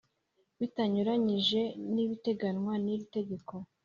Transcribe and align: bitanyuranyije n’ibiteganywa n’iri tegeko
bitanyuranyije 0.59 1.61
n’ibiteganywa 1.93 2.73
n’iri 2.83 3.05
tegeko 3.15 3.53